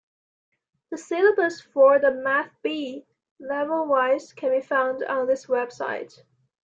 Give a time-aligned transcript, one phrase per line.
[0.89, 3.05] The syllabus for the Math Bee,
[3.39, 6.23] level-wise, can be found on this website.